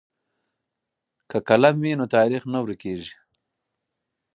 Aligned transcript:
که 1.29 1.37
قلم 1.47 1.75
وي 1.83 1.91
نو 1.99 2.05
تاریخ 2.15 2.43
نه 2.53 2.59
ورکېږي. 2.63 3.15